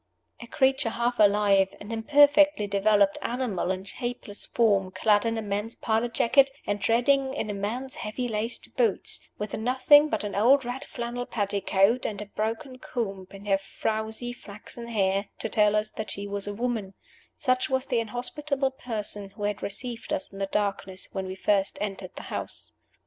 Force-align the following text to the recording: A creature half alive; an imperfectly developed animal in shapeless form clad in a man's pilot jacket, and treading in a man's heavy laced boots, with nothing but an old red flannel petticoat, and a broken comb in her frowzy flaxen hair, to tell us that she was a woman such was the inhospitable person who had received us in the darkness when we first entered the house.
A 0.39 0.47
creature 0.47 0.89
half 0.89 1.19
alive; 1.19 1.75
an 1.79 1.91
imperfectly 1.91 2.65
developed 2.65 3.19
animal 3.21 3.69
in 3.69 3.83
shapeless 3.85 4.47
form 4.47 4.89
clad 4.89 5.27
in 5.27 5.37
a 5.37 5.43
man's 5.43 5.75
pilot 5.75 6.15
jacket, 6.15 6.49
and 6.65 6.81
treading 6.81 7.35
in 7.35 7.51
a 7.51 7.53
man's 7.53 7.93
heavy 7.93 8.27
laced 8.27 8.75
boots, 8.75 9.19
with 9.37 9.53
nothing 9.53 10.09
but 10.09 10.23
an 10.23 10.33
old 10.33 10.65
red 10.65 10.83
flannel 10.85 11.27
petticoat, 11.27 12.07
and 12.07 12.19
a 12.19 12.25
broken 12.25 12.79
comb 12.79 13.27
in 13.29 13.45
her 13.45 13.59
frowzy 13.59 14.33
flaxen 14.33 14.87
hair, 14.87 15.27
to 15.37 15.47
tell 15.49 15.75
us 15.75 15.91
that 15.91 16.09
she 16.09 16.25
was 16.25 16.47
a 16.47 16.55
woman 16.55 16.95
such 17.37 17.69
was 17.69 17.85
the 17.85 17.99
inhospitable 17.99 18.71
person 18.71 19.29
who 19.29 19.43
had 19.43 19.61
received 19.61 20.11
us 20.11 20.33
in 20.33 20.39
the 20.39 20.47
darkness 20.47 21.09
when 21.11 21.27
we 21.27 21.35
first 21.35 21.77
entered 21.79 22.15
the 22.15 22.23
house. 22.33 22.73